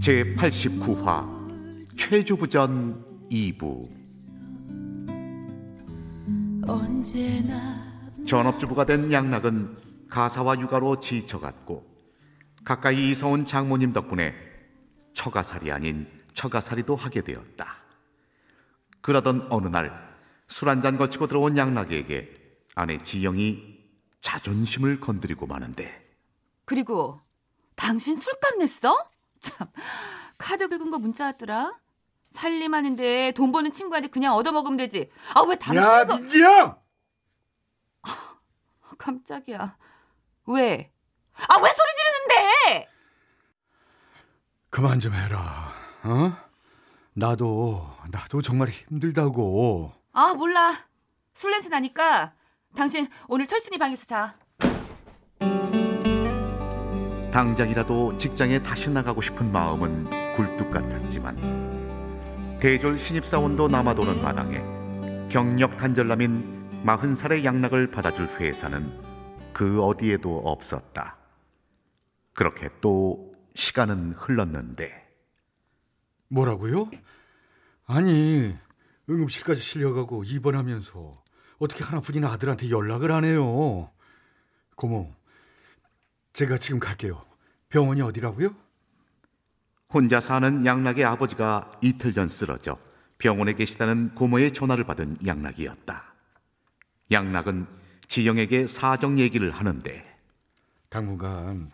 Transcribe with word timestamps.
제89화 0.00 1.26
최주부전 1.96 3.04
2부 3.30 3.88
전업주부가 8.26 8.84
된 8.84 9.10
양락은 9.12 9.76
가사와 10.10 10.58
육아로 10.60 11.00
지쳐갔고 11.00 11.84
가까이 12.64 13.10
이사 13.10 13.26
온 13.28 13.46
장모님 13.46 13.92
덕분에 13.92 14.34
처가살이 15.14 15.70
아닌 15.72 16.06
처가살이도 16.34 16.94
하게 16.96 17.22
되었다. 17.22 17.66
그러던 19.00 19.46
어느 19.50 19.68
날 19.68 20.06
술 20.50 20.68
한 20.68 20.80
잔 20.82 20.96
걸치고 20.96 21.26
들어온 21.26 21.56
양락에게 21.56 22.32
아내 22.74 23.02
지영이 23.02 23.75
자존심을 24.20 25.00
건드리고 25.00 25.46
마는데 25.46 26.04
그리고 26.64 27.20
당신 27.76 28.16
술값 28.16 28.56
냈어? 28.58 29.10
참 29.40 29.68
카드 30.38 30.68
긁은 30.68 30.90
거 30.90 30.98
문자 30.98 31.26
왔더라. 31.26 31.78
살림하는데 32.30 33.32
돈 33.32 33.52
버는 33.52 33.72
친구한테 33.72 34.08
그냥 34.08 34.34
얻어먹으면 34.34 34.76
되지. 34.76 35.10
아 35.34 35.42
왜 35.42 35.56
당신 35.56 35.82
야 35.82 36.04
거... 36.04 36.16
민지영 36.16 36.78
깜짝이야. 38.98 39.76
왜? 40.46 40.92
아 41.34 41.58
왜 41.60 41.72
소리 41.72 41.88
지르는데? 41.96 42.88
그만 44.70 45.00
좀 45.00 45.14
해라 45.14 45.72
어? 46.02 46.36
나도 47.14 47.90
나도 48.10 48.42
정말 48.42 48.68
힘들다고 48.68 49.92
아 50.12 50.34
몰라. 50.34 50.74
술 51.34 51.50
냄새 51.50 51.68
나니까 51.68 52.34
당신 52.76 53.06
오늘 53.26 53.46
철순이 53.46 53.78
방에서 53.78 54.04
자. 54.04 54.38
당장이라도 57.32 58.18
직장에 58.18 58.62
다시 58.62 58.90
나가고 58.90 59.22
싶은 59.22 59.50
마음은 59.50 60.34
굴뚝 60.34 60.70
같았지만 60.70 62.58
대졸 62.60 62.98
신입사원도 62.98 63.68
남아도는 63.68 64.22
마당에 64.22 64.58
경력 65.28 65.76
단절남인 65.76 66.82
마흔 66.84 67.14
살의 67.14 67.44
양락을 67.44 67.90
받아줄 67.90 68.26
회사는 68.38 68.90
그 69.52 69.82
어디에도 69.82 70.38
없었다. 70.38 71.18
그렇게 72.34 72.68
또 72.80 73.34
시간은 73.54 74.12
흘렀는데 74.12 75.06
뭐라고요? 76.28 76.90
아니 77.86 78.54
응급실까지 79.08 79.60
실려가고 79.60 80.24
입원하면서 80.24 81.25
어떻게 81.58 81.84
하나뿐인 81.84 82.24
아들한테 82.24 82.70
연락을 82.70 83.10
안 83.12 83.24
해요 83.24 83.90
고모 84.76 85.12
제가 86.32 86.58
지금 86.58 86.78
갈게요 86.78 87.24
병원이 87.68 88.02
어디라고요? 88.02 88.54
혼자 89.88 90.20
사는 90.20 90.64
양락의 90.66 91.04
아버지가 91.04 91.70
이틀 91.80 92.12
전 92.12 92.28
쓰러져 92.28 92.78
병원에 93.18 93.54
계시다는 93.54 94.14
고모의 94.14 94.52
전화를 94.52 94.84
받은 94.84 95.18
양락이었다. 95.26 96.14
양락은 97.10 97.66
지영에게 98.08 98.66
사정 98.66 99.18
얘기를 99.18 99.50
하는데 99.50 100.04
당분간 100.88 101.70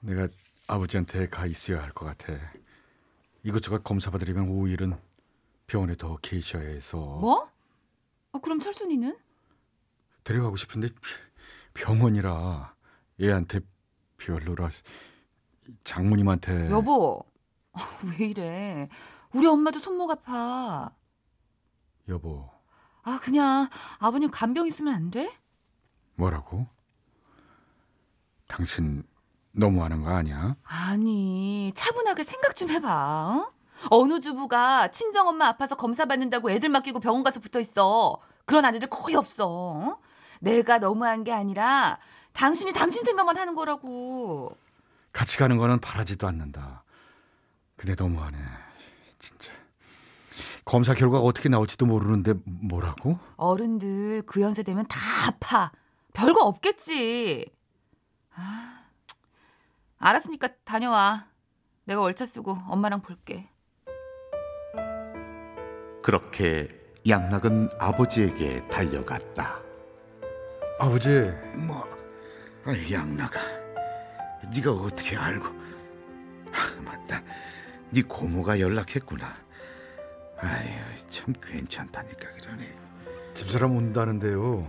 내가 0.00 0.26
아버지한테 0.66 1.28
가 1.28 1.46
있어야 1.46 1.82
할 1.82 1.92
것 1.92 2.06
같아 2.06 2.32
이것저것 3.44 3.84
검사 3.84 4.10
받으려면 4.10 4.48
5일은 4.48 4.98
병원에 5.66 5.94
더 5.96 6.16
계셔야 6.22 6.62
해서 6.66 6.96
뭐? 6.96 7.48
아, 8.32 8.38
그럼 8.40 8.60
철순이는? 8.60 9.16
데려가고 10.24 10.56
싶은데 10.56 10.88
병원이라 11.74 12.74
얘한테 13.20 13.60
별로라 14.18 14.70
장모님한테 15.84 16.70
여보. 16.70 17.24
아, 17.72 17.80
왜 18.18 18.26
이래? 18.26 18.88
우리 19.32 19.46
엄마도 19.46 19.78
손목 19.80 20.10
아파. 20.10 20.94
여보 22.08 22.48
아 23.02 23.18
그냥 23.22 23.68
아버님 23.98 24.30
간병 24.30 24.66
있으면 24.66 24.94
안 24.94 25.10
돼? 25.10 25.32
뭐라고? 26.16 26.66
당신 28.48 29.02
너무하는 29.52 30.02
거 30.02 30.10
아니야? 30.10 30.56
아니 30.64 31.72
차분하게 31.74 32.24
생각 32.24 32.54
좀 32.54 32.70
해봐. 32.70 33.36
어? 33.36 33.52
어느 33.90 34.20
주부가 34.20 34.88
친정 34.88 35.28
엄마 35.28 35.46
아파서 35.48 35.76
검사 35.76 36.04
받는다고 36.06 36.50
애들 36.50 36.68
맡기고 36.68 37.00
병원 37.00 37.22
가서 37.22 37.40
붙어 37.40 37.60
있어. 37.60 38.20
그런 38.44 38.64
아내들 38.64 38.88
거의 38.88 39.16
없어. 39.16 39.46
어? 39.48 39.98
내가 40.40 40.78
너무한 40.78 41.24
게 41.24 41.32
아니라 41.32 41.98
당신이 42.32 42.72
당신 42.72 43.04
생각만 43.04 43.36
하는 43.36 43.54
거라고. 43.54 44.56
같이 45.12 45.38
가는 45.38 45.56
거는 45.58 45.80
바라지도 45.80 46.26
않는다. 46.26 46.84
근데 47.76 47.94
너무하네. 47.96 48.38
진짜. 49.18 49.52
검사 50.64 50.94
결과가 50.94 51.24
어떻게 51.24 51.48
나올지도 51.48 51.86
모르는데 51.86 52.34
뭐라고? 52.44 53.18
어른들 53.36 54.22
그 54.26 54.40
연세 54.40 54.62
되면 54.62 54.86
다 54.86 54.98
아파. 55.26 55.72
별거 56.14 56.42
없겠지. 56.42 57.46
아, 58.34 58.84
알았으니까 59.98 60.48
다녀와. 60.64 61.26
내가 61.84 62.00
월차 62.00 62.26
쓰고 62.26 62.58
엄마랑 62.68 63.02
볼게. 63.02 63.48
그렇게 66.02 66.68
양락은 67.08 67.70
아버지에게 67.78 68.62
달려갔다. 68.62 69.60
아버지, 70.78 71.10
뭐, 71.54 71.88
양락아, 72.90 73.40
네가 74.54 74.72
어떻게 74.72 75.16
알고? 75.16 75.46
아, 75.46 76.82
맞다, 76.82 77.22
네 77.90 78.02
고모가 78.02 78.58
연락했구나. 78.60 79.36
아유, 80.38 80.68
참 81.08 81.32
괜찮다니까 81.40 82.32
그러네. 82.32 82.74
집사람 83.34 83.76
온다는데요. 83.76 84.66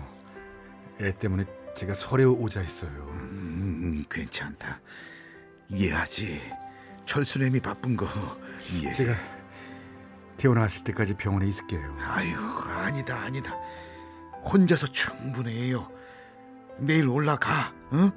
애 1.02 1.12
때문에 1.18 1.46
제가 1.76 1.96
설에 1.96 2.24
오자 2.24 2.62
했어요. 2.62 2.92
음, 2.92 4.06
괜찮다. 4.10 4.80
이해하지. 5.70 6.40
철수님이 7.06 7.60
바쁜 7.60 7.98
거 7.98 8.06
이해. 8.72 8.92
제가 8.94 9.16
태어나실 10.38 10.84
때까지 10.84 11.16
병원에 11.16 11.48
있을게요. 11.48 11.98
아유, 12.02 12.36
아니다, 12.68 13.18
아니다. 13.18 13.56
혼자서 14.44 14.88
충분해요. 14.88 15.90
내일 16.80 17.08
올라가, 17.08 17.74
어? 17.92 18.12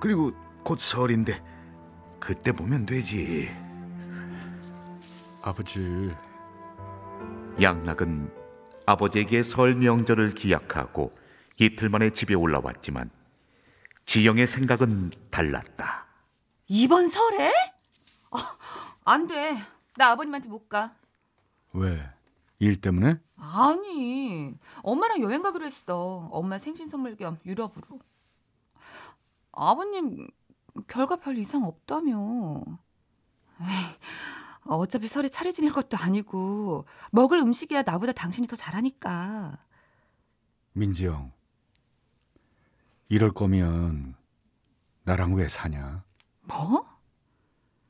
그리고 0.00 0.32
곧 0.64 0.78
설인데 0.78 1.42
그때 2.18 2.52
보면 2.52 2.86
되지. 2.86 3.50
아버지, 5.42 6.14
양락은 7.60 8.32
아버지에게 8.86 9.42
설 9.42 9.74
명절을 9.74 10.34
기약하고 10.34 11.16
이틀 11.58 11.88
만에 11.88 12.10
집에 12.10 12.34
올라왔지만 12.34 13.10
지영의 14.06 14.46
생각은 14.46 15.12
달랐다. 15.30 16.06
이번 16.68 17.08
설에? 17.08 17.52
아, 18.30 18.56
안 19.04 19.26
돼. 19.26 19.56
나 19.96 20.10
아버님한테 20.10 20.48
못 20.48 20.68
가. 20.68 20.94
왜? 21.72 22.00
일 22.58 22.80
때문에? 22.80 23.18
아니, 23.36 24.54
엄마랑 24.82 25.20
여행 25.22 25.42
가기로 25.42 25.64
했어. 25.66 26.28
엄마 26.30 26.58
생신 26.58 26.86
선물 26.86 27.16
겸 27.16 27.38
유럽으로. 27.44 28.00
아버님 29.52 30.28
결과 30.86 31.16
별 31.16 31.36
이상 31.38 31.64
없다며. 31.64 32.62
에이, 33.60 33.66
어차피 34.66 35.08
설에 35.08 35.28
차례 35.28 35.50
지낼 35.52 35.72
것도 35.72 35.96
아니고 35.96 36.84
먹을 37.10 37.38
음식이야 37.38 37.82
나보다 37.82 38.12
당신이 38.12 38.46
더 38.46 38.56
잘하니까. 38.56 39.58
민지 40.72 41.06
형, 41.06 41.32
이럴 43.08 43.32
거면 43.32 44.14
나랑 45.04 45.34
왜 45.34 45.48
사냐? 45.48 46.04
뭐? 46.42 46.86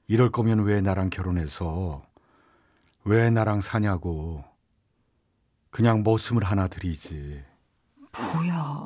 이럴 0.08 0.32
거면 0.32 0.60
왜 0.64 0.80
나랑 0.80 1.10
결혼해서 1.10 2.02
왜 3.04 3.30
나랑 3.30 3.60
사냐고. 3.60 4.44
그냥 5.70 6.02
머슴을 6.02 6.44
하나 6.44 6.68
드리지. 6.68 7.42
뭐야? 8.34 8.84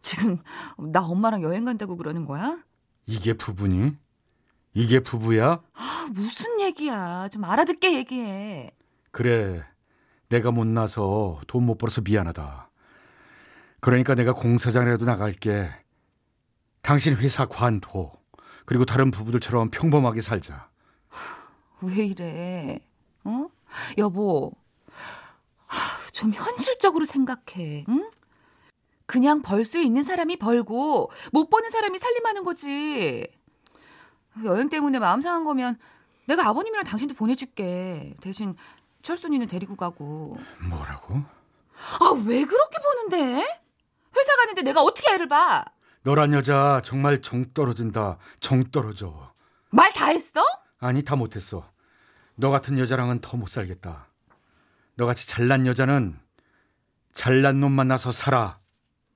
지금 0.00 0.38
나 0.78 1.02
엄마랑 1.04 1.42
여행 1.42 1.64
간다고 1.64 1.96
그러는 1.96 2.26
거야? 2.26 2.58
이게 3.06 3.32
부부니? 3.34 3.96
이게 4.74 5.00
부부야? 5.00 5.62
아, 5.74 6.08
무슨 6.12 6.60
얘기야? 6.60 7.28
좀 7.28 7.44
알아듣게 7.44 7.94
얘기해. 7.94 8.70
그래. 9.10 9.64
내가 10.28 10.50
못나서 10.50 11.40
돈 11.46 11.64
못 11.64 11.76
벌어서 11.78 12.00
미안하다. 12.00 12.70
그러니까 13.80 14.14
내가 14.14 14.32
공사장이라도 14.32 15.04
나갈게. 15.04 15.70
당신 16.80 17.14
회사 17.16 17.46
관둬. 17.46 18.12
그리고 18.64 18.84
다른 18.84 19.10
부부들처럼 19.10 19.70
평범하게 19.70 20.20
살자. 20.22 20.70
왜 21.82 22.06
이래? 22.06 22.80
어? 23.24 23.46
여보, 23.98 24.52
하, 25.66 26.10
좀 26.12 26.32
현실적으로 26.32 27.04
생각해. 27.04 27.84
응? 27.88 28.10
그냥 29.06 29.42
벌 29.42 29.64
수 29.64 29.78
있는 29.78 30.02
사람이 30.04 30.36
벌고 30.36 31.10
못 31.32 31.50
버는 31.50 31.70
사람이 31.70 31.98
살림하는 31.98 32.44
거지. 32.44 33.26
여행 34.44 34.68
때문에 34.68 34.98
마음 34.98 35.20
상한 35.20 35.44
거면 35.44 35.78
내가 36.26 36.46
아버님이랑 36.48 36.84
당신도 36.84 37.14
보내줄게. 37.14 38.14
대신 38.20 38.54
철순이는 39.02 39.48
데리고 39.48 39.76
가고. 39.76 40.38
뭐라고? 40.70 41.16
아, 41.16 42.10
왜 42.26 42.44
그렇게 42.44 42.78
보는데? 42.78 43.44
회사 44.16 44.36
가는데 44.36 44.62
내가 44.62 44.80
어떻게 44.82 45.12
애를 45.12 45.26
봐? 45.28 45.64
너란 46.04 46.32
여자 46.32 46.80
정말 46.84 47.20
정 47.20 47.52
떨어진다. 47.52 48.18
정 48.40 48.64
떨어져. 48.70 49.32
말 49.70 49.90
다 49.92 50.06
했어? 50.06 50.42
아니 50.82 51.02
다 51.02 51.14
못했어. 51.16 51.70
너 52.34 52.50
같은 52.50 52.78
여자랑은 52.78 53.20
더 53.20 53.36
못 53.36 53.48
살겠다. 53.48 54.08
너같이 54.96 55.28
잘난 55.28 55.66
여자는 55.66 56.18
잘난 57.14 57.60
놈 57.60 57.72
만나서 57.72 58.10
살아. 58.10 58.58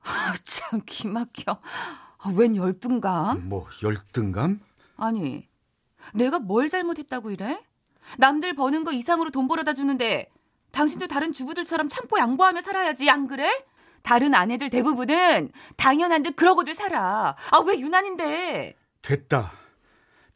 아, 0.03 0.35
참 0.45 0.81
기막혀. 0.87 1.53
아, 1.53 2.29
웬 2.37 2.55
열등감? 2.55 3.49
뭐 3.49 3.67
열등감? 3.83 4.61
아니, 4.97 5.49
내가 6.15 6.39
뭘 6.39 6.69
잘못했다고 6.69 7.33
이래? 7.33 7.61
남들 8.19 8.55
버는 8.55 8.85
거 8.85 8.93
이상으로 8.93 9.31
돈 9.31 9.49
벌어다 9.49 9.75
주는데 9.75 10.31
당신도 10.71 11.09
다른 11.09 11.33
주부들처럼 11.33 11.89
참고 11.89 12.19
양보하며 12.19 12.61
살아야지, 12.61 13.11
안 13.11 13.27
그래? 13.27 13.51
다른 14.03 14.35
아내들 14.35 14.71
대부분은 14.71 15.51
당연한 15.77 16.23
듯 16.23 16.37
그러고들 16.37 16.75
살아. 16.75 17.35
아, 17.51 17.59
왜 17.67 17.81
유난인데? 17.81 18.77
됐다. 19.03 19.53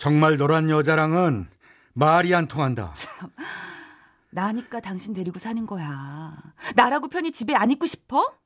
정말 0.01 0.39
너란 0.39 0.71
여자랑은 0.71 1.47
말이 1.93 2.35
안 2.35 2.49
통한다. 2.49 2.95
나니까 4.33 4.81
당신 4.81 5.13
데리고 5.13 5.39
사는 5.39 5.67
거야. 5.67 6.39
나라고 6.75 7.09
편히 7.09 7.31
집에 7.31 7.55
안 7.55 7.71
있고 7.71 7.85
싶어? 7.85 8.39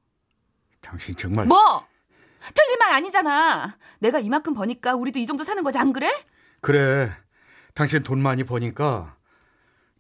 당신 0.80 1.14
정말 1.14 1.46
뭐? 1.46 1.86
틀린 2.52 2.76
말 2.80 2.94
아니잖아. 2.94 3.78
내가 4.00 4.18
이만큼 4.18 4.52
버니까 4.52 4.96
우리도 4.96 5.20
이 5.20 5.26
정도 5.26 5.44
사는 5.44 5.62
거지, 5.62 5.78
안 5.78 5.92
그래? 5.92 6.10
그래. 6.60 7.16
당신 7.72 8.02
돈 8.02 8.20
많이 8.20 8.42
버니까 8.42 9.16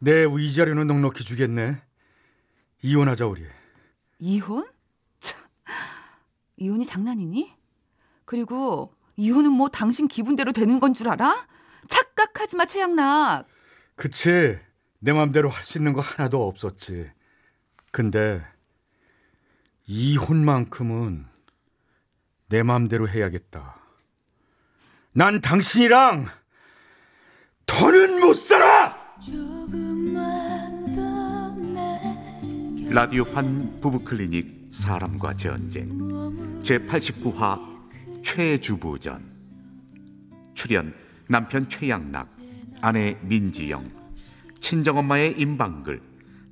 내 0.00 0.24
위자료는 0.24 0.88
넉넉히 0.88 1.22
주겠네. 1.22 1.80
이혼하자 2.82 3.26
우리. 3.28 3.46
이혼? 4.18 4.66
참, 5.20 5.40
이혼이 6.56 6.84
장난이니? 6.84 7.54
그리고 8.24 8.93
이혼은 9.16 9.52
뭐 9.52 9.68
당신 9.68 10.08
기분대로 10.08 10.52
되는 10.52 10.80
건 10.80 10.94
줄 10.94 11.08
알아? 11.08 11.46
착각하지 11.88 12.56
마, 12.56 12.64
최양락. 12.66 13.46
그치. 13.96 14.58
내 15.00 15.12
맘대로 15.12 15.48
할 15.50 15.62
수 15.62 15.78
있는 15.78 15.92
거 15.92 16.00
하나도 16.00 16.46
없었지. 16.48 17.10
근데 17.92 18.42
이혼만큼은 19.86 21.26
내 22.48 22.62
맘대로 22.62 23.08
해야겠다. 23.08 23.76
난 25.12 25.40
당신이랑 25.40 26.26
더는 27.66 28.20
못 28.20 28.34
살아! 28.34 28.96
라디오판 32.90 33.80
부부클리닉 33.80 34.68
사람과 34.70 35.34
전쟁 35.34 35.88
제89화 36.62 37.73
최주부전 38.24 39.30
출연 40.54 40.92
남편 41.28 41.68
최양락 41.68 42.26
아내 42.80 43.16
민지영 43.22 43.88
친정엄마의 44.60 45.38
임방글 45.38 46.00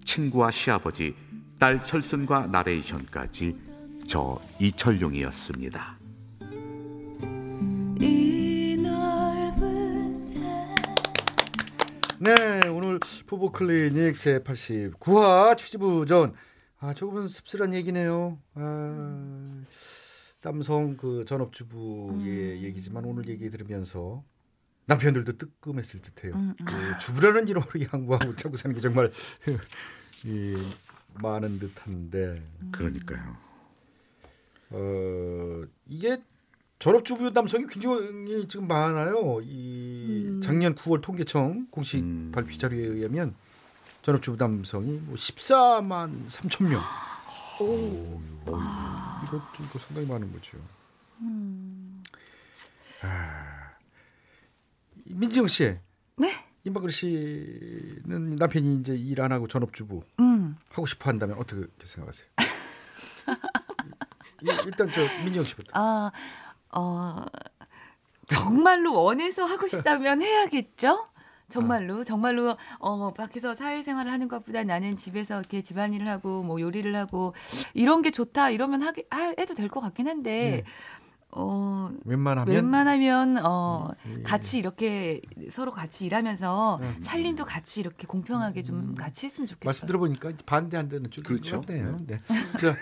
친구와 0.05 0.51
시아버지 0.53 1.17
딸 1.59 1.85
철순과 1.85 2.49
나레이션까지 2.49 3.59
저 4.07 4.41
이철용이었습니다. 4.61 5.99
네, 12.19 12.69
오늘 12.69 13.01
부부 13.27 13.51
클리닉 13.51 14.21
제 14.21 14.41
89화 14.41 15.57
취지부전. 15.57 16.35
아, 16.79 16.93
조금은 16.95 17.29
씁쓸한 17.29 17.75
얘기네요. 17.75 18.39
아, 18.55 19.42
남성 20.43 20.97
그 20.97 21.25
전업주부의 21.25 22.65
얘기지만 22.65 23.05
오늘 23.05 23.29
얘기 23.29 23.49
들으면서 23.49 24.23
남편들도 24.87 25.39
뜨끔했을 25.39 26.03
듯해요. 26.03 26.35
음, 26.35 26.55
그 26.65 26.99
주부라는 26.99 27.47
이름으로 27.49 27.71
양보하고 27.93 28.37
참고 28.37 28.57
사는 28.57 28.75
게 28.75 28.81
정말 28.81 29.11
이, 30.25 30.57
많은 31.15 31.59
듯한데 31.59 32.43
그러니까요. 32.73 33.37
어, 34.71 35.63
이게 35.89 36.21
전업주부 36.79 37.31
남성이 37.31 37.67
굉장히 37.69 38.49
지금 38.49 38.67
많아요. 38.67 39.41
이 39.43 40.41
작년 40.43 40.75
9월 40.75 41.01
통계청 41.01 41.69
공식 41.71 41.99
음. 41.99 42.33
발표 42.35 42.57
자료에 42.57 42.81
의하면 42.81 43.37
전업주부 44.03 44.37
남성이 44.37 44.99
뭐 45.05 45.15
14만 45.15 46.27
3천 46.27 46.69
명. 46.69 46.81
오, 47.61 48.21
이것도 48.45 49.43
이거 49.65 49.79
상당히 49.79 50.07
많은 50.09 50.33
거죠. 50.33 50.59
아, 53.03 53.71
민지영 55.05 55.47
씨, 55.49 55.77
네? 56.17 56.33
임박글 56.65 56.91
씨는 56.91 58.37
남편이 58.37 58.77
이제 58.77 58.95
일 58.95 59.21
안 59.21 59.33
하고 59.33 59.49
전업주부 59.49 60.03
음. 60.21 60.57
하고 60.71 60.87
싶어 60.87 61.11
한다면 61.11 61.37
어떻게 61.39 61.65
생각하세요? 61.85 62.27
이- 64.43 64.67
일단 64.67 64.91
저 64.93 65.01
민지영 65.25 65.45
씨부터. 65.45 65.71
아, 65.75 66.11
어, 66.71 67.25
정말로 68.29 69.03
원해서 69.03 69.45
하고 69.45 69.67
싶다면 69.69 70.23
해야겠죠? 70.23 71.09
정말로, 71.49 72.05
정말로, 72.05 72.57
어, 72.79 73.13
밖에서 73.13 73.55
사회생활을 73.55 74.11
하는 74.11 74.29
것보다 74.29 74.65
나는 74.65 74.97
집에서 74.97 75.39
이렇게 75.39 75.63
집안일을 75.63 76.09
하고, 76.09 76.43
뭐 76.43 76.61
요리를 76.61 76.95
하고, 76.97 77.35
이런 77.75 78.03
게 78.03 78.11
좋다, 78.11 78.51
이러면 78.51 78.83
하게, 78.83 79.05
하, 79.11 79.35
해도 79.39 79.55
될 79.55 79.69
것 79.69 79.81
같긴 79.81 80.09
한데, 80.09 80.65
어, 81.35 81.91
웬만하면 82.05 82.55
웬만하면 82.55 83.39
어 83.43 83.89
예. 84.07 84.23
같이 84.23 84.59
이렇게 84.59 85.23
서로 85.51 85.73
같이 85.73 86.05
일하면서 86.05 86.79
음. 86.83 86.97
살림도 87.01 87.47
같이 87.47 87.81
이렇게 87.81 88.07
공평하게 88.07 88.63
좀 88.63 88.95
같이 88.95 89.25
했으면 89.25 89.47
좋겠어요. 89.47 89.67
말씀 89.67 89.87
들어보니까 89.87 90.33
반대한다는 90.45 91.11
쪽이 91.11 91.27
그렇죠. 91.27 91.63
같네요. 91.63 91.99
네. 92.07 92.21
자, 92.61 92.75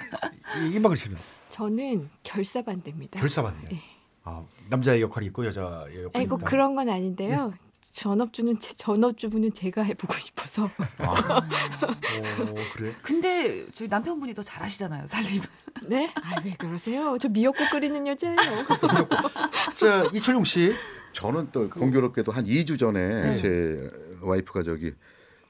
이- 0.67 0.75
임박글 0.75 0.97
씨는 0.97 1.17
저는 1.51 2.11
결사 2.25 2.61
반대입니다. 2.63 3.21
결사반이에요. 3.21 3.69
예. 3.73 3.79
아, 4.25 4.43
남자의 4.69 5.01
역할이 5.03 5.27
있고 5.27 5.47
여자의 5.47 6.03
역할이 6.07 6.25
있다. 6.25 6.37
그런 6.39 6.75
건 6.75 6.89
아닌데요. 6.89 7.55
전업주는 7.81 8.59
제, 8.61 8.75
전업주부는 8.75 9.53
제가 9.53 9.83
해보고 9.83 10.15
싶어서 10.15 10.65
오, 10.65 10.69
그래. 12.75 12.95
근데 13.03 13.67
저희 13.73 13.89
남편분이 13.89 14.35
더 14.35 14.43
잘하시잖아요, 14.43 15.07
살림. 15.07 15.43
네? 15.87 16.13
아 16.23 16.41
왜 16.45 16.55
그러세요? 16.57 17.17
저 17.21 17.29
미역국 17.29 17.69
끓이는 17.71 18.07
여자예요. 18.07 18.37
자, 19.77 20.05
이철용 20.13 20.45
씨. 20.45 20.75
저는 21.13 21.51
또 21.51 21.69
공교롭게도 21.69 22.31
한 22.33 22.45
2주 22.45 22.79
전에 22.79 23.09
네. 23.09 23.39
제 23.39 23.89
와이프가 24.23 24.63
저기 24.63 24.93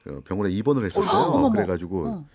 어, 0.07 0.19
병원에 0.25 0.49
입원을 0.51 0.85
했었어요. 0.85 1.07
어머머. 1.09 1.51
그래가지고 1.51 2.07
어. 2.07 2.27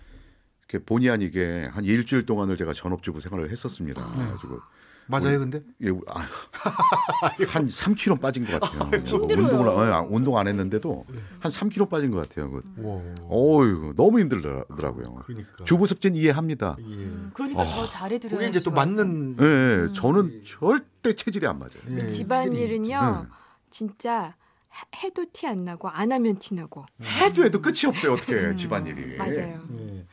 이렇게 0.69 0.85
본의 0.85 1.09
아니게 1.09 1.69
한 1.73 1.83
일주일 1.83 2.25
동안을 2.25 2.55
제가 2.55 2.73
전업주부 2.73 3.19
생활을 3.19 3.51
했었습니다. 3.51 4.01
아. 4.01 4.15
그래가지고 4.15 4.61
맞아요, 5.09 5.39
근데? 5.39 5.61
예, 5.81 5.89
아, 6.07 6.25
한 7.47 7.67
3kg 7.67 8.19
빠진 8.19 8.45
것 8.45 8.59
같아요. 8.59 9.01
힘들어요. 9.05 9.43
운동을 9.45 9.93
안, 9.93 10.05
운동 10.09 10.37
안 10.37 10.47
했는데도 10.47 11.05
한 11.39 11.51
3kg 11.51 11.89
빠진 11.89 12.11
것 12.11 12.27
같아요. 12.27 12.51
그. 12.51 12.63
와. 12.77 13.01
어유 13.29 13.93
너무 13.95 14.19
힘들더라고요. 14.19 15.23
그러니까. 15.25 15.63
주부 15.63 15.87
습진 15.87 16.15
이해합니다. 16.15 16.75
예. 16.79 17.09
그러니까 17.33 17.61
어. 17.61 17.65
더 17.65 17.87
잘해드려야지. 17.87 18.35
그게 18.35 18.47
이제 18.49 18.59
또 18.63 18.71
맞는 18.71 19.37
예, 19.41 19.45
예, 19.89 19.93
저는 19.93 20.43
절대 20.45 21.13
체질이 21.15 21.47
안 21.47 21.59
맞아요. 21.59 21.71
예, 21.97 22.07
집안일은요 22.07 23.25
네. 23.29 23.29
진짜 23.69 24.35
해- 24.73 25.07
해도 25.07 25.25
티 25.31 25.47
안 25.47 25.63
나고 25.65 25.87
안 25.89 26.11
하면 26.11 26.37
티 26.37 26.53
나고. 26.53 26.85
해도 27.21 27.43
해도 27.45 27.61
끝이 27.61 27.85
없어요. 27.87 28.13
어떻게 28.13 28.55
집안일이. 28.55 29.15
맞아요. 29.17 29.61
예. 29.79 30.05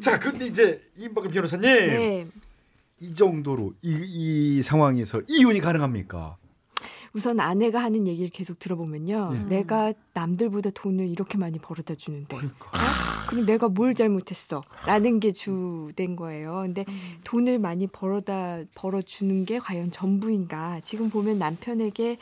자, 0.00 0.18
근데 0.18 0.46
이제 0.46 0.82
임박근 0.96 1.30
변호사님. 1.30 1.62
네. 1.62 2.28
이 3.00 3.14
정도로 3.14 3.74
이, 3.82 4.56
이 4.58 4.62
상황에서 4.62 5.20
이혼이 5.28 5.60
가능합니까? 5.60 6.36
우선 7.12 7.40
아내가 7.40 7.82
하는 7.82 8.06
얘기를 8.06 8.28
계속 8.28 8.58
들어보면요. 8.58 9.30
예. 9.32 9.38
내가 9.48 9.94
남들보다 10.12 10.70
돈을 10.70 11.08
이렇게 11.08 11.38
많이 11.38 11.58
벌어다 11.58 11.94
주는데. 11.94 12.36
그러니까. 12.36 12.66
어? 12.66 13.26
그럼 13.26 13.46
내가 13.46 13.68
뭘 13.68 13.94
잘못했어? 13.94 14.62
라는 14.86 15.18
게 15.18 15.32
주된 15.32 16.14
거예요. 16.14 16.62
근데 16.62 16.84
음. 16.88 17.18
돈을 17.24 17.58
많이 17.58 17.86
벌어다 17.86 18.60
벌어주는 18.74 19.46
게 19.46 19.58
과연 19.58 19.90
전부인가? 19.90 20.80
지금 20.80 21.08
보면 21.08 21.38
남편에게 21.38 22.18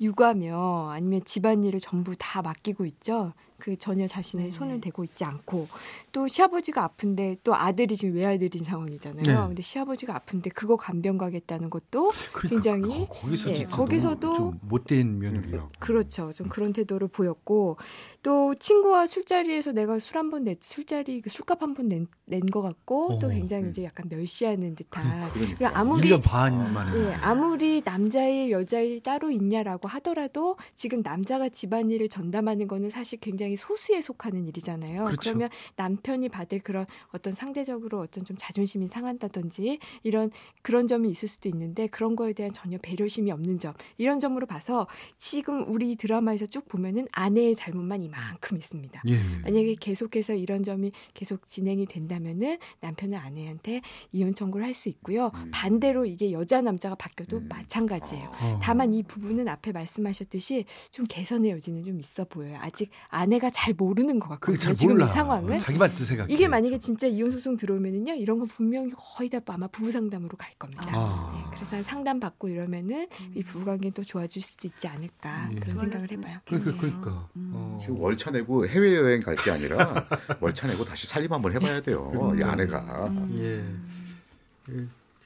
육아며 0.00 0.90
아니면 0.92 1.20
집안일을 1.24 1.80
전부 1.80 2.14
다 2.16 2.40
맡기고 2.40 2.86
있죠. 2.86 3.34
그 3.58 3.76
전혀 3.76 4.06
자신의 4.06 4.46
네. 4.46 4.50
손을 4.50 4.80
대고 4.80 5.02
있지 5.04 5.24
않고 5.24 5.66
또 6.12 6.28
시아버지가 6.28 6.84
아픈데 6.84 7.38
또 7.42 7.54
아들이 7.56 7.96
지금 7.96 8.14
외아들인 8.14 8.62
상황이잖아요. 8.64 9.22
네. 9.24 9.34
근데 9.34 9.62
시아버지가 9.62 10.14
아픈데 10.14 10.50
그거 10.50 10.76
간병 10.76 11.18
가겠다는 11.18 11.68
것도 11.68 12.10
그러니까 12.32 12.48
굉장히 12.48 12.82
거- 12.82 13.06
거기서 13.08 13.50
예, 13.50 13.54
진짜 13.54 13.76
거기서도 13.76 14.34
좀 14.34 14.58
못된 14.62 15.18
며느리야. 15.18 15.68
그렇죠. 15.80 16.32
좀 16.32 16.48
그런 16.48 16.72
태도를 16.72 17.08
보였고 17.08 17.76
또 18.22 18.54
친구와 18.54 19.06
술자리에서 19.06 19.72
내가 19.72 19.98
술 19.98 20.16
한 20.16 20.30
번 20.30 20.44
냈, 20.44 20.58
술자리 20.62 21.20
그 21.20 21.28
술값 21.30 21.62
한 21.62 21.74
번 21.74 21.88
낸 21.88 22.06
것 22.52 22.60
같고 22.62 23.18
또 23.20 23.26
어, 23.28 23.30
굉장히 23.30 23.64
음. 23.64 23.70
이제 23.70 23.84
약간 23.84 24.06
멸시하는 24.08 24.74
듯한 24.74 25.30
그러니까. 25.32 25.70
아무리 25.78 26.08
1년 26.10 26.22
반 26.22 26.72
만에. 26.74 26.90
예, 26.96 27.14
아무리 27.22 27.80
남자의 27.84 28.52
여자의 28.52 29.00
따로 29.00 29.30
있냐라고 29.30 29.88
하더라도 29.88 30.56
지금 30.76 31.00
남자가 31.02 31.48
집안일을 31.48 32.08
전담하는 32.08 32.68
거는 32.68 32.90
사실 32.90 33.18
굉장히 33.18 33.47
소수에 33.56 34.00
속하는 34.00 34.46
일이잖아요. 34.48 35.04
그렇죠. 35.04 35.16
그러면 35.20 35.50
남편이 35.76 36.30
받을 36.30 36.60
그런 36.60 36.86
어떤 37.12 37.32
상대적으로 37.32 38.00
어떤 38.00 38.24
좀 38.24 38.36
자존심이 38.38 38.86
상한다든지 38.88 39.78
이런 40.02 40.30
그런 40.62 40.86
점이 40.86 41.10
있을 41.10 41.28
수도 41.28 41.48
있는데 41.50 41.86
그런 41.86 42.16
거에 42.16 42.32
대한 42.32 42.52
전혀 42.52 42.78
배려심이 42.78 43.30
없는 43.30 43.58
점 43.58 43.74
이런 43.98 44.20
점으로 44.20 44.46
봐서 44.46 44.86
지금 45.18 45.64
우리 45.68 45.96
드라마에서 45.96 46.46
쭉 46.46 46.66
보면은 46.68 47.06
아내의 47.12 47.54
잘못만 47.54 48.02
이만큼 48.02 48.56
있습니다. 48.56 49.02
예. 49.08 49.22
만약에 49.42 49.76
계속해서 49.78 50.34
이런 50.34 50.62
점이 50.62 50.92
계속 51.14 51.46
진행이 51.46 51.86
된다면은 51.86 52.58
남편은 52.80 53.18
아내한테 53.18 53.82
이혼 54.12 54.34
청구를 54.34 54.64
할 54.64 54.78
수 54.78 54.88
있고요. 54.88 55.30
음. 55.34 55.50
반대로 55.52 56.06
이게 56.06 56.32
여자 56.32 56.60
남자가 56.60 56.94
바뀌어도 56.94 57.38
음. 57.38 57.48
마찬가지예요. 57.48 58.30
어. 58.40 58.58
다만 58.62 58.92
이 58.94 59.02
부분은 59.02 59.48
앞에 59.48 59.72
말씀하셨듯이 59.72 60.64
좀 60.90 61.04
개선의 61.06 61.50
여지는 61.50 61.82
좀 61.82 61.98
있어 62.00 62.24
보여요. 62.24 62.56
아직 62.60 62.90
아내 63.08 63.37
가 63.40 63.50
잘 63.50 63.74
모르는 63.74 64.18
것 64.18 64.28
같거든요. 64.28 64.56
잘 64.58 64.74
지금 64.74 64.94
몰라. 64.94 65.06
이 65.06 65.08
상황을. 65.08 65.58
자기만 65.58 65.94
또 65.94 66.04
생각해. 66.04 66.32
이게 66.32 66.46
만약에 66.48 66.78
진짜 66.78 67.06
이혼 67.06 67.30
소송 67.32 67.56
들어오면은요, 67.56 68.14
이런 68.14 68.38
건 68.38 68.46
분명히 68.48 68.90
거의 68.96 69.28
다 69.30 69.40
아마 69.46 69.66
부부 69.66 69.90
상담으로 69.90 70.36
갈 70.36 70.50
겁니다. 70.58 70.84
아. 70.92 71.32
네, 71.34 71.50
그래서 71.54 71.76
한 71.76 71.82
상담 71.82 72.20
받고 72.20 72.48
이러면은 72.48 73.08
이 73.34 73.42
부부 73.42 73.64
관계 73.64 73.90
또 73.90 74.02
좋아질 74.02 74.42
수도 74.42 74.68
있지 74.68 74.86
않을까 74.86 75.48
예. 75.54 75.60
그런 75.60 75.78
생각을 75.78 76.10
해봐요. 76.12 76.38
그러니까 76.46 76.76
그러니까. 76.76 77.28
음. 77.36 77.52
어. 77.54 77.78
지금 77.82 77.98
월차 78.00 78.30
내고 78.30 78.66
해외 78.66 78.94
여행 78.96 79.22
갈 79.22 79.36
게 79.36 79.50
아니라 79.52 80.06
월차 80.40 80.66
내고 80.66 80.84
다시 80.84 81.06
살림 81.06 81.32
한번 81.32 81.52
해봐야 81.52 81.80
돼요. 81.80 82.34
이 82.38 82.42
아내가. 82.42 83.10
예. 83.38 83.64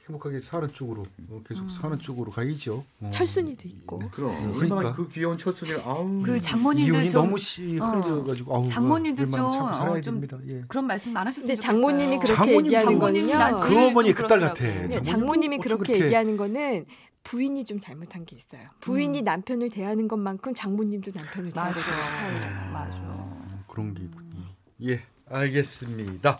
예. 0.03 0.07
행복하게 0.07 0.39
사는 0.41 0.67
쪽으로 0.73 1.03
어, 1.29 1.41
계속 1.47 1.69
사는 1.69 1.97
쪽으로 1.99 2.31
가야죠. 2.31 2.83
어. 3.01 3.09
철순이도 3.09 3.67
있고. 3.69 3.99
그럼 4.11 4.33
그러니까. 4.35 4.57
얼마나 4.75 4.91
그 4.91 5.07
귀여운 5.07 5.37
철순이 5.37 5.73
아우. 5.85 6.21
그리고 6.21 6.37
장모님들 6.39 6.93
이혼이 6.93 7.09
좀 7.09 7.21
너무 7.23 7.37
씨 7.37 7.79
어. 7.79 8.65
장모님도 8.67 9.23
얼마나 9.23 9.43
좀, 9.43 9.53
참 9.53 9.73
살아야 9.73 9.93
어. 9.93 10.39
예. 10.49 10.63
그런 10.67 10.87
말씀 10.87 11.15
안 11.15 11.27
하셨으면. 11.27 11.57
장모님이 11.57 12.17
그렇게 12.17 12.33
장모님, 12.33 12.65
얘기하는 12.65 12.91
장모님 12.91 13.27
거는요. 13.27 13.37
난그 13.37 13.87
어머니 13.87 14.09
좀 14.13 14.21
그딸. 14.23 14.39
같아. 14.39 14.53
네, 14.63 14.71
장모님도 14.89 15.01
장모님이 15.03 15.57
그렇게 15.59 15.83
그렇게- 15.83 16.05
얘기하는 16.05 16.37
거는 16.37 16.85
부인이 17.23 17.63
좀 17.63 17.79
잘못한 17.79 18.25
게 18.25 18.35
있어요. 18.35 18.67
부인이 18.81 19.17
음. 19.19 19.23
남편을 19.23 19.69
대하는 19.69 20.09
것만큼 20.09 20.53
장모님도 20.53 21.11
남편을 21.15 21.51
맞아, 21.55 21.73
대하고 21.81 22.11
사회를. 22.11 22.71
맞아. 22.73 22.97
어, 23.05 23.63
그런 23.69 23.93
게 23.93 24.03
있군요. 24.03 24.41
예. 24.83 25.01
알겠습니다. 25.33 26.39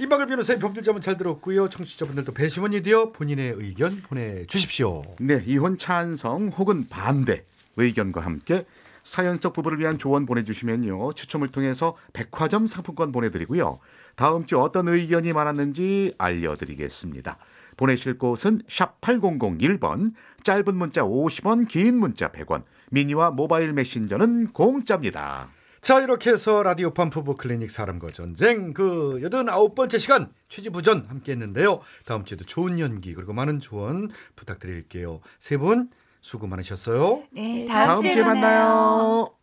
임박을 0.00 0.26
변호사의 0.26 0.58
법률자문 0.58 1.02
잘 1.02 1.16
들었고요. 1.16 1.68
청취자분들도 1.68 2.32
배심원이 2.32 2.82
되어 2.82 3.12
본인의 3.12 3.54
의견 3.56 4.02
보내주십시오. 4.02 5.02
네, 5.20 5.42
이혼 5.46 5.78
찬성 5.78 6.48
혹은 6.48 6.88
반대 6.88 7.44
의견과 7.76 8.20
함께 8.20 8.64
사연 9.02 9.36
속 9.36 9.52
부부를 9.52 9.78
위한 9.78 9.98
조언 9.98 10.24
보내주시면요 10.26 11.12
추첨을 11.12 11.48
통해서 11.48 11.96
백화점 12.14 12.66
상품권 12.66 13.12
보내드리고요 13.12 13.78
다음 14.16 14.46
주 14.46 14.58
어떤 14.58 14.88
의견이 14.88 15.32
많았는지 15.32 16.14
알려드리겠습니다. 16.18 17.36
보내실 17.76 18.18
곳은 18.18 18.60
샵 18.68 19.00
8001번 19.00 20.12
짧은 20.44 20.76
문자 20.76 21.02
50원 21.02 21.68
긴 21.68 21.98
문자 21.98 22.30
100원 22.30 22.62
미니와 22.90 23.32
모바일 23.32 23.72
메신저는 23.72 24.52
공짜입니다. 24.52 25.48
자 25.84 26.00
이렇게 26.00 26.30
해서 26.30 26.62
라디오판 26.62 27.10
부부 27.10 27.36
클리닉 27.36 27.70
사람과 27.70 28.08
전쟁 28.10 28.72
그 28.72 29.20
여든 29.22 29.50
아홉 29.50 29.74
번째 29.74 29.98
시간 29.98 30.32
취지부전 30.48 31.04
함께했는데요. 31.10 31.80
다음 32.06 32.24
주에도 32.24 32.42
좋은 32.46 32.80
연기 32.80 33.12
그리고 33.14 33.34
많은 33.34 33.60
조언 33.60 34.08
부탁드릴게요. 34.34 35.20
세 35.38 35.58
분 35.58 35.90
수고 36.22 36.46
많으셨어요. 36.46 37.24
네, 37.32 37.66
다음 37.66 37.86
다음, 37.86 37.86
다음 37.88 38.00
주에 38.00 38.12
주에 38.12 38.22
만나요. 38.22 38.64
만나요. 38.64 39.33